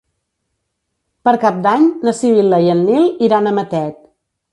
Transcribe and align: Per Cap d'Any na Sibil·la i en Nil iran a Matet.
Per 1.27 1.33
Cap 1.43 1.59
d'Any 1.67 1.85
na 2.07 2.13
Sibil·la 2.21 2.59
i 2.69 2.73
en 2.77 2.81
Nil 2.87 3.05
iran 3.29 3.51
a 3.51 3.55
Matet. 3.59 4.01